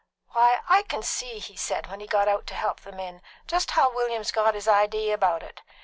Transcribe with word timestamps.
"Why, 0.29 0.61
I 0.67 0.81
can 0.81 1.03
see," 1.03 1.37
he 1.37 1.55
said, 1.55 1.85
when 1.85 1.99
he 1.99 2.07
got 2.07 2.27
out 2.27 2.47
to 2.47 2.55
help 2.55 2.79
them 2.79 2.99
in, 2.99 3.21
"just 3.45 3.69
how 3.69 3.93
William's 3.93 4.31
got 4.31 4.55
his 4.55 4.67
idee 4.67 5.11
about 5.11 5.43
it. 5.43 5.61